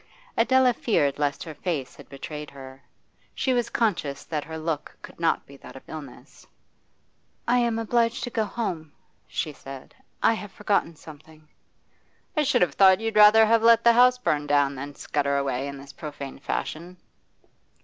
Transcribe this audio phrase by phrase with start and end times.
[0.35, 2.81] Adela feared lest her face had betrayed her.
[3.35, 6.43] She was conscious that her look could not be that of illness.
[7.47, 8.93] 'I am obliged to go home,'
[9.27, 9.93] she said,
[10.23, 11.47] 'I have forgotten something.'
[12.35, 15.67] 'I should have thought you'd rather have let the house burn down than scutter away
[15.67, 16.97] in this profane fashion.